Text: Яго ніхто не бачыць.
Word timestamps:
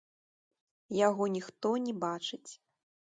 Яго 1.07 1.27
ніхто 1.35 1.69
не 1.85 1.93
бачыць. 2.05 2.51